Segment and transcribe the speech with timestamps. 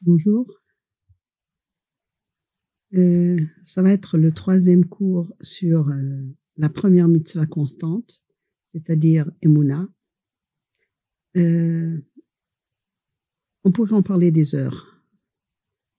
[0.00, 0.46] Bonjour.
[2.94, 6.22] Euh, ça va être le troisième cours sur euh,
[6.56, 8.22] la première mitzvah constante,
[8.64, 9.88] c'est-à-dire Emouna.
[11.36, 12.00] Euh,
[13.64, 15.02] on pourrait en parler des heures.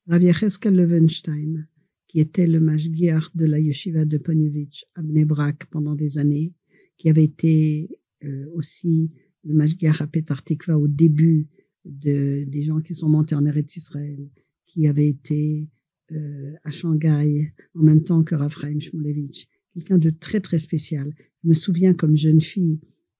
[0.07, 1.67] Rav Yecheskel Levenstein,
[2.07, 6.53] qui était le mashgiach de la yeshiva de Ponyevich à Bnebrak pendant des années,
[6.97, 7.89] qui avait été
[8.23, 9.11] euh, aussi
[9.43, 11.47] le mashgiach à Petar Tikva au début
[11.85, 14.29] de, des gens qui sont montés en Eretz Israël,
[14.65, 15.67] qui avait été
[16.11, 21.13] euh, à Shanghai en même temps que Raphaël Shmulevich, quelqu'un de très très spécial.
[21.43, 22.79] Je me souviens comme jeune fille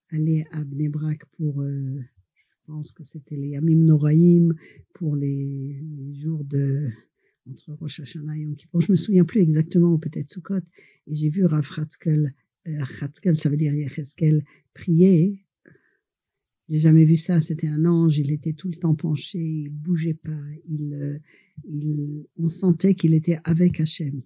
[0.10, 4.50] aller à Bnebrak pour, euh, je pense que c'était les Yamim Noraim,
[4.94, 6.90] pour les, les, jours de
[7.50, 8.82] entre Rosh Hashanah et Yom Kippur.
[8.82, 10.58] Je me souviens plus exactement, peut-être Sukkot,
[11.08, 12.34] et j'ai vu Rav Chatzkel,
[12.68, 14.44] euh, ça veut dire Yecheskel,
[14.74, 15.46] prier
[16.70, 17.42] j'ai jamais vu ça.
[17.42, 18.18] C'était un ange.
[18.18, 19.40] Il était tout le temps penché.
[19.40, 20.42] Il bougeait pas.
[20.68, 21.18] Il, euh,
[21.66, 24.22] il, on sentait qu'il était avec Hachem.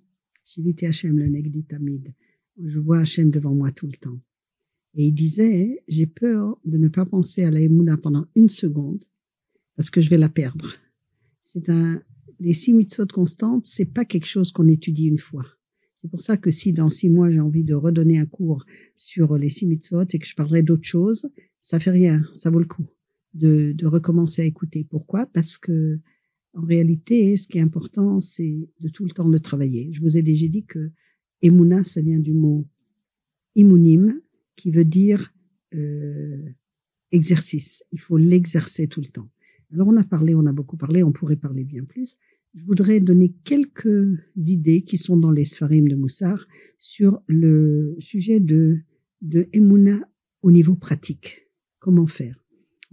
[0.46, 2.14] Shiviti Hachem, le Negdi Tamid.
[2.64, 4.20] Je vois Hachem devant moi tout le temps.
[4.96, 9.06] Et il disait, j'ai peur de ne pas penser à la Emouna pendant une seconde
[9.76, 10.76] parce que je vais la perdre.
[11.42, 12.02] C'est un,
[12.40, 15.46] les six mitzvot constantes, c'est pas quelque chose qu'on étudie une fois.
[15.96, 18.66] C'est pour ça que si dans six mois j'ai envie de redonner un cours
[18.98, 21.30] sur les six mitzvot et que je parlerai d'autres choses,
[21.62, 22.86] ça fait rien, ça vaut le coup
[23.34, 24.86] de, de recommencer à écouter.
[24.90, 25.26] Pourquoi?
[25.28, 26.00] Parce que
[26.54, 29.90] en réalité, ce qui est important, c'est de tout le temps de travailler.
[29.94, 30.92] Je vous ai déjà dit que
[31.42, 32.68] Emouna, ça vient du mot
[33.56, 34.20] immunim,
[34.56, 35.34] qui veut dire
[35.74, 36.50] euh,
[37.12, 37.84] exercice.
[37.92, 39.30] Il faut l'exercer tout le temps.
[39.72, 42.18] Alors on a parlé, on a beaucoup parlé, on pourrait parler bien plus.
[42.54, 46.48] Je voudrais donner quelques idées qui sont dans les Sfarim de Moussar
[46.80, 48.80] sur le sujet de,
[49.22, 50.02] de Emouna
[50.42, 51.41] au niveau pratique.
[51.82, 52.46] Comment faire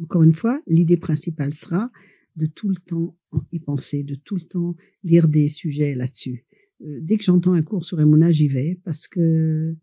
[0.03, 1.91] Encore une fois, l'idée principale sera
[2.37, 3.15] de tout le temps
[3.53, 6.47] y penser, de tout le temps lire des sujets là-dessus.
[6.81, 9.77] Euh, dès que j'entends un cours sur Emouna, j'y vais parce que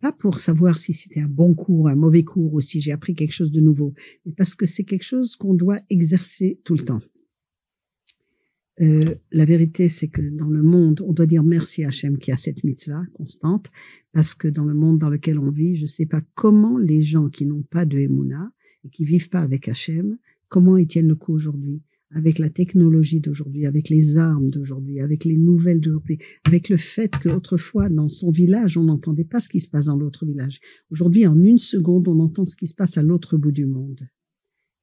[0.00, 3.14] pas pour savoir si c'était un bon cours, un mauvais cours ou si j'ai appris
[3.14, 3.94] quelque chose de nouveau,
[4.26, 7.00] mais parce que c'est quelque chose qu'on doit exercer tout le temps.
[8.80, 12.30] Euh, la vérité, c'est que dans le monde, on doit dire merci à Hachem qui
[12.30, 13.70] a cette mitzvah constante,
[14.12, 17.02] parce que dans le monde dans lequel on vit, je ne sais pas comment les
[17.02, 18.52] gens qui n'ont pas de Emouna
[18.84, 20.18] et qui vivent pas avec Hachem,
[20.48, 25.24] comment ils tiennent le coup aujourd'hui, avec la technologie d'aujourd'hui, avec les armes d'aujourd'hui, avec
[25.24, 29.60] les nouvelles d'aujourd'hui, avec le fait qu'autrefois, dans son village, on n'entendait pas ce qui
[29.60, 30.60] se passe dans l'autre village.
[30.90, 34.08] Aujourd'hui, en une seconde, on entend ce qui se passe à l'autre bout du monde.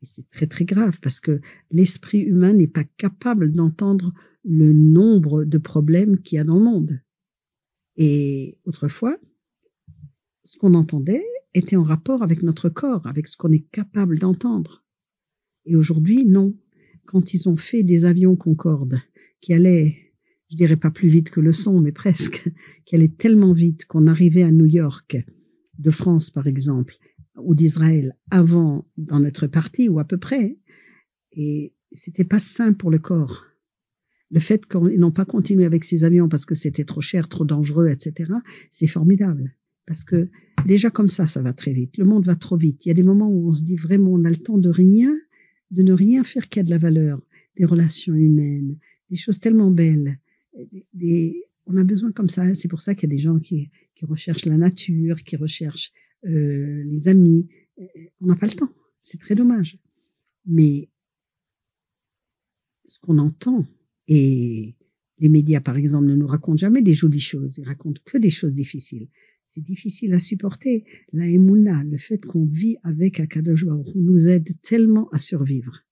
[0.02, 1.42] Et c'est très très grave parce que
[1.72, 4.14] l'esprit humain n'est pas capable d'entendre
[4.44, 7.00] le nombre de problèmes qu'il y a dans le monde.
[7.98, 9.18] Et autrefois,
[10.44, 14.84] ce qu'on entendait était en rapport avec notre corps, avec ce qu'on est capable d'entendre.
[15.66, 16.56] Et aujourd'hui, non.
[17.06, 19.00] Quand ils ont fait des avions Concorde
[19.42, 19.96] qui allaient,
[20.50, 22.50] je dirais pas plus vite que le son, mais presque,
[22.86, 25.18] qui allaient tellement vite qu'on arrivait à New York,
[25.78, 26.96] de France par exemple,
[27.38, 30.58] ou d'Israël avant dans notre parti ou à peu près.
[31.34, 33.46] Et c'était pas sain pour le corps.
[34.32, 37.46] Le fait qu'ils n'ont pas continué avec ces avions parce que c'était trop cher, trop
[37.46, 38.32] dangereux, etc.,
[38.72, 39.54] c'est formidable.
[39.86, 40.30] Parce que
[40.66, 41.98] déjà comme ça, ça va très vite.
[41.98, 42.86] Le monde va trop vite.
[42.86, 44.70] Il y a des moments où on se dit vraiment, on a le temps de
[44.70, 45.16] rien,
[45.72, 47.22] de ne rien faire qui a de la valeur,
[47.58, 48.78] des relations humaines,
[49.10, 50.20] des choses tellement belles.
[51.68, 52.56] On a besoin comme ça.
[52.56, 53.70] C'est pour ça qu'il y a des gens qui
[54.02, 55.92] recherchent la nature, qui recherchent
[56.26, 57.48] euh, les amis.
[57.80, 57.86] Euh,
[58.22, 58.74] on n'a pas le temps.
[59.02, 59.78] C'est très dommage.
[60.46, 60.90] Mais
[62.88, 63.66] ce qu'on entend,
[64.08, 64.76] et
[65.20, 68.30] les médias, par exemple, ne nous racontent jamais des jolies choses, ils racontent que des
[68.30, 69.08] choses difficiles.
[69.44, 70.86] C'est difficile à supporter.
[71.14, 73.66] La émouna, le fait qu'on vit avec Akadosh
[73.96, 75.86] nous aide tellement à survivre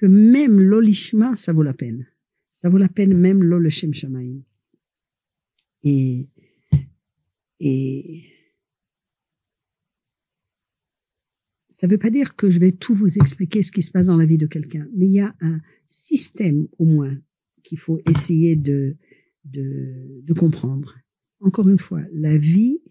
[0.00, 2.06] que même l'olishma, ça vaut la peine.
[2.52, 4.40] Ça vaut la peine même l'oleshem shamaim.
[5.82, 6.30] Et,
[7.60, 8.24] et
[11.80, 14.08] Ça ne veut pas dire que je vais tout vous expliquer ce qui se passe
[14.08, 17.18] dans la vie de quelqu'un, mais il y a un système au moins
[17.62, 18.98] qu'il faut essayer de,
[19.46, 20.98] de, de comprendre.
[21.40, 22.82] Encore une fois, la vie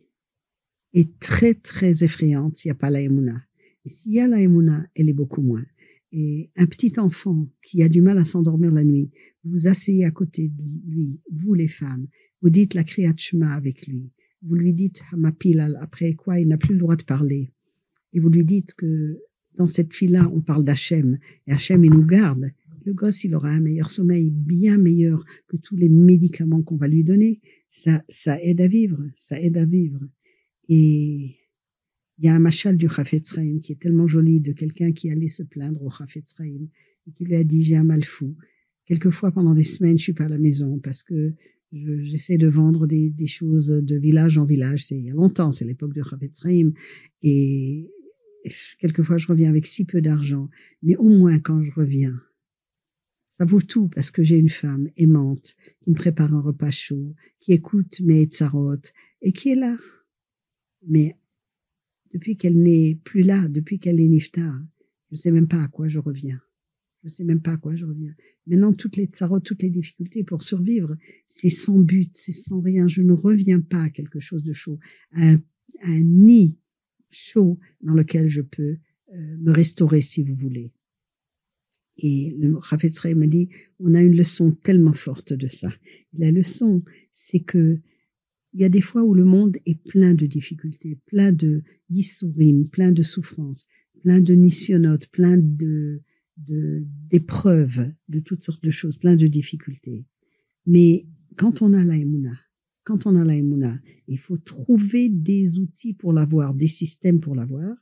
[0.93, 3.43] est très très effrayante s'il n'y a pas la émouna.
[3.85, 5.65] Et s'il y a la émouna, elle est beaucoup moins.
[6.11, 9.11] Et un petit enfant qui a du mal à s'endormir la nuit,
[9.43, 12.07] vous vous asseyez à côté de lui, vous les femmes,
[12.41, 13.13] vous dites la Kriyat
[13.51, 14.09] avec lui,
[14.41, 17.51] vous lui dites Hamapilal, après quoi il n'a plus le droit de parler
[18.13, 19.19] et vous lui dites que
[19.57, 22.51] dans cette fille-là, on parle d'Hachem, et Hachem, il nous garde,
[22.85, 26.87] le gosse, il aura un meilleur sommeil, bien meilleur que tous les médicaments qu'on va
[26.87, 27.39] lui donner.
[27.69, 29.99] Ça, ça aide à vivre, ça aide à vivre.
[30.69, 31.35] Et
[32.17, 35.27] Il y a un machal du Chafetz qui est tellement joli de quelqu'un qui allait
[35.27, 38.35] se plaindre au Chafetz et qui lui a dit j'ai un mal fou.
[38.85, 41.33] Quelquefois pendant des semaines je suis pas à la maison parce que
[41.71, 44.85] j'essaie de vendre des, choses de village en village.
[44.85, 46.41] C'est il y a longtemps, c'est l'époque de Chafetz
[47.21, 47.91] et
[48.79, 50.49] quelquefois je reviens avec si peu d'argent,
[50.81, 52.21] mais au moins quand je reviens,
[53.27, 57.15] ça vaut tout parce que j'ai une femme aimante qui me prépare un repas chaud,
[57.39, 58.91] qui écoute mes tsarotes
[59.21, 59.77] et qui est là.
[60.87, 61.17] Mais
[62.13, 64.53] depuis qu'elle n'est plus là, depuis qu'elle est nifta,
[65.11, 66.41] je sais même pas à quoi je reviens.
[67.03, 68.13] Je sais même pas à quoi je reviens.
[68.45, 70.97] Maintenant, toutes les tsarotes, toutes les difficultés pour survivre,
[71.27, 72.87] c'est sans but, c'est sans rien.
[72.87, 74.79] Je ne reviens pas à quelque chose de chaud,
[75.13, 75.35] à
[75.83, 76.57] un, nid
[77.09, 78.77] chaud dans lequel je peux
[79.13, 80.71] euh, me restaurer si vous voulez.
[81.97, 85.73] Et le Rafetzrei m'a dit, on a une leçon tellement forte de ça.
[86.13, 87.79] La leçon, c'est que
[88.53, 92.67] il y a des fois où le monde est plein de difficultés, plein de yissourim,
[92.67, 93.67] plein de souffrances,
[94.01, 96.01] plein de nissionotes, plein de
[96.37, 100.05] d'épreuves, de, toutes sortes de choses, plein de difficultés.
[100.65, 101.97] Mais quand on a la
[102.89, 107.75] quand on a la il faut trouver des outils pour l'avoir, des systèmes pour l'avoir,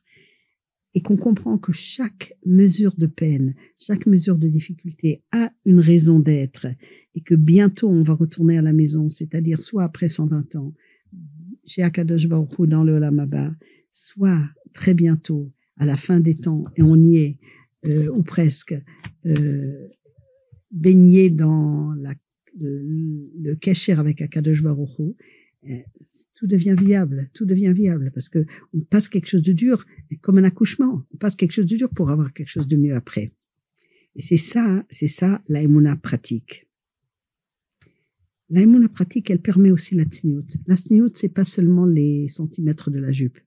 [0.92, 6.20] et qu'on comprend que chaque mesure de peine, chaque mesure de difficulté a une raison
[6.20, 6.66] d'être
[7.14, 10.74] et que bientôt on va retourner à la maison, c'est-à-dire soit après 120 ans,
[11.64, 13.54] chez Akadosh Baruch dans le Olamaba,
[13.90, 14.42] soit
[14.74, 17.38] très bientôt à la fin des temps, et on y est,
[17.86, 18.74] euh, ou presque,
[19.24, 19.88] euh,
[20.70, 22.14] baigné dans la,
[22.60, 25.00] le, le avec Akadosh Baruch
[25.68, 25.78] euh,
[26.34, 29.84] tout devient viable, tout devient viable parce que on passe quelque chose de dur
[30.20, 32.94] comme un accouchement, on passe quelque chose de dur pour avoir quelque chose de mieux
[32.94, 33.32] après.
[34.14, 36.68] Et c'est ça, c'est ça la pratique.
[38.50, 40.46] La pratique, elle permet aussi la tsniout.
[40.66, 43.38] La tsniout, c'est pas seulement les centimètres de la jupe.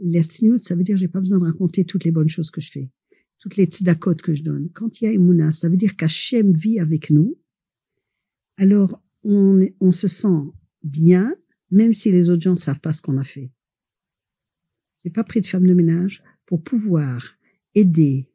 [0.00, 2.60] La tsniout, ça veut dire j'ai pas besoin de raconter toutes les bonnes choses que
[2.60, 2.90] je fais,
[3.38, 4.70] toutes les tzedakot que je donne.
[4.72, 7.38] Quand il y a Emouna, ça veut dire qu'Hachem vit avec nous.
[8.58, 10.52] Alors, on, on se sent
[10.82, 11.34] bien,
[11.70, 13.50] même si les autres gens ne savent pas ce qu'on a fait.
[15.04, 17.38] J'ai pas pris de femme de ménage pour pouvoir
[17.74, 18.30] aider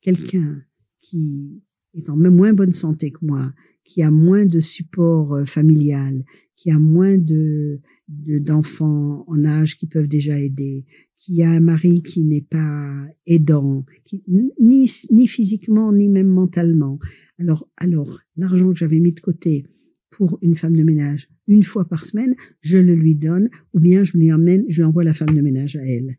[0.00, 0.62] quelqu'un
[1.00, 1.62] qui
[1.94, 3.52] est en moins bonne santé que moi,
[3.84, 6.24] qui a moins de support euh, familial,
[6.56, 10.84] qui a moins de d'enfants en âge qui peuvent déjà aider,
[11.18, 14.22] qui a un mari qui n'est pas aidant, qui,
[14.60, 16.98] ni, ni physiquement ni même mentalement.
[17.38, 19.66] Alors, alors l'argent que j'avais mis de côté
[20.10, 24.04] pour une femme de ménage une fois par semaine, je le lui donne, ou bien
[24.04, 26.16] je lui emmène, je lui envoie la femme de ménage à elle.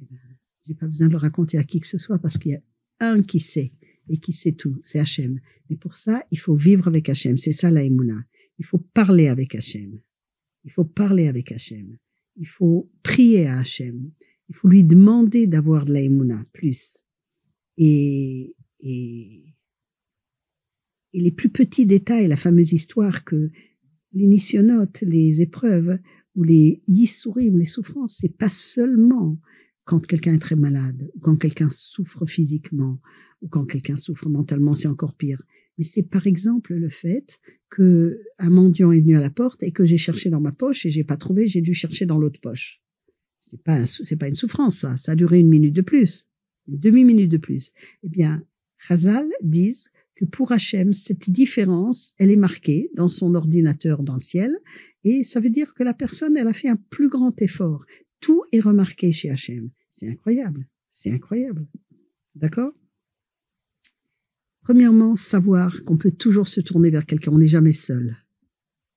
[0.00, 0.18] Eh ben,
[0.66, 2.62] j'ai pas besoin de le raconter à qui que ce soit parce qu'il y a
[3.00, 3.72] un qui sait
[4.08, 5.40] et qui sait tout, c'est Hachem.
[5.68, 7.36] Et pour ça, il faut vivre avec Hachem.
[7.36, 7.84] C'est ça la
[8.58, 10.00] Il faut parler avec Hachem.
[10.64, 11.96] Il faut parler avec Hachem.
[12.36, 14.10] Il faut prier à Hachem.
[14.48, 16.00] Il faut lui demander d'avoir de la
[16.52, 17.04] plus.
[17.76, 19.56] Et, et
[21.16, 23.50] et les plus petits détails, la fameuse histoire que
[24.12, 24.26] les
[25.06, 25.98] les épreuves
[26.34, 29.38] ou les yissourim, les souffrances, c'est pas seulement
[29.84, 33.00] quand quelqu'un est très malade, ou quand quelqu'un souffre physiquement,
[33.40, 35.40] ou quand quelqu'un souffre mentalement, c'est encore pire.
[35.78, 37.38] Mais c'est par exemple le fait
[37.68, 40.86] que un mendiant est venu à la porte et que j'ai cherché dans ma poche
[40.86, 42.82] et j'ai pas trouvé, j'ai dû chercher dans l'autre poche.
[43.40, 46.28] C'est pas c'est pas une souffrance ça, ça a duré une minute de plus,
[46.68, 47.72] une demi minute de plus.
[48.02, 48.44] Eh bien,
[48.88, 54.20] Hazal disent que pour Hachem, cette différence, elle est marquée dans son ordinateur dans le
[54.20, 54.56] ciel,
[55.04, 57.84] et ça veut dire que la personne, elle a fait un plus grand effort.
[58.20, 59.70] Tout est remarqué chez Hachem.
[59.92, 60.66] C'est incroyable.
[60.90, 61.66] C'est incroyable.
[62.34, 62.72] D'accord?
[64.66, 67.30] Premièrement, savoir qu'on peut toujours se tourner vers quelqu'un.
[67.30, 68.16] On n'est jamais seul.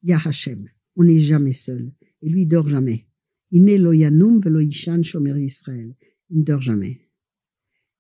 [0.02, 0.68] Il y a Hachem.
[0.96, 1.92] On n'est jamais seul.
[2.24, 3.06] Et lui, il dort jamais.
[3.52, 5.94] Il n'est loyanum veloishan shomer Israël.
[6.32, 7.02] Il ne dort jamais.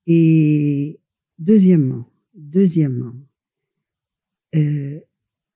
[0.07, 0.99] Et
[1.37, 3.13] deuxièmement, Deuxièmement,
[4.55, 4.99] euh,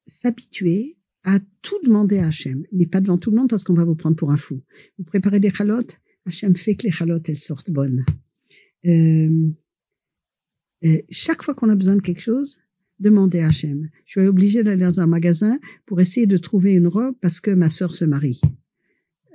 [0.05, 3.85] s'habituer à tout demander à Hachem, mais pas devant tout le monde parce qu'on va
[3.85, 4.61] vous prendre pour un fou.
[4.99, 8.05] Vous préparez des chalotes, Hachem fait que les chalotes, elles sortent bonnes.
[8.85, 9.49] Euh,
[10.85, 12.57] euh, chaque fois qu'on a besoin de quelque chose,
[12.99, 13.89] demandez à Hachem.
[14.05, 17.51] Je suis obligée d'aller dans un magasin pour essayer de trouver une robe parce que
[17.51, 18.41] ma sœur se marie.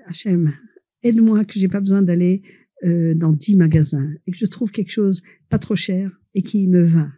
[0.06, 0.54] Hachem,
[1.02, 2.42] aide-moi que j'ai pas besoin d'aller
[3.16, 6.82] dans dix magasins et que je trouve quelque chose pas trop cher et qui me
[6.82, 7.08] va.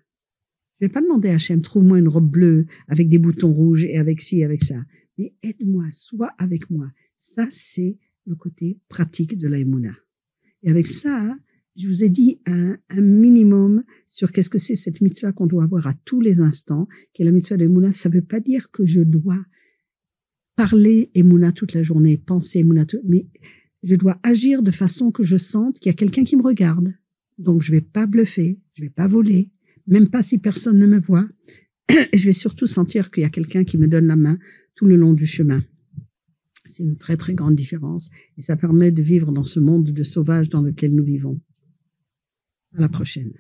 [0.81, 3.99] Je vais pas demander à Hachem, trouve-moi une robe bleue avec des boutons rouges et
[3.99, 4.83] avec ci, avec ça.
[5.19, 6.91] Mais aide-moi, sois avec moi.
[7.19, 11.37] Ça, c'est le côté pratique de la Et avec ça,
[11.81, 15.87] je vous ai dit un, minimum sur qu'est-ce que c'est cette mitzvah qu'on doit avoir
[15.87, 17.93] à tous les instants, qui est la mitzvah de l'Emouna.
[17.93, 19.39] Ça veut pas dire que je dois
[20.57, 23.27] parler Emouna toute la journée, penser Emouna, mais
[23.83, 26.93] je dois agir de façon que je sente qu'il y a quelqu'un qui me regarde.
[27.39, 29.51] Donc, je vais pas bluffer, je vais pas voler,
[29.87, 31.27] même pas si personne ne me voit.
[32.13, 34.39] je vais surtout sentir qu'il y a quelqu'un qui me donne la main
[34.75, 35.65] tout le long du chemin.
[36.67, 40.03] C'est une très très grande différence et ça permet de vivre dans ce monde de
[40.03, 41.41] sauvage dans lequel nous vivons.
[42.77, 43.33] À la prochaine.